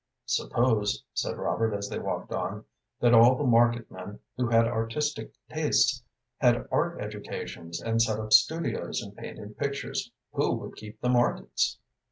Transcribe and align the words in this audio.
"Suppose," 0.25 1.03
said 1.13 1.37
Robert, 1.37 1.75
as 1.75 1.87
they 1.87 1.99
walked 1.99 2.31
on, 2.31 2.65
"that 3.01 3.13
all 3.13 3.35
the 3.35 3.43
market 3.43 3.91
men 3.91 4.17
who 4.35 4.47
had 4.47 4.65
artistic 4.65 5.31
tastes 5.47 6.01
had 6.39 6.65
art 6.71 6.99
educations 6.99 7.79
and 7.79 8.01
set 8.01 8.19
up 8.19 8.33
studios 8.33 8.99
and 9.03 9.15
painted 9.15 9.59
pictures, 9.59 10.09
who 10.33 10.53
would 10.55 10.75
keep 10.75 10.99
the 11.01 11.09
markets?" 11.09 11.77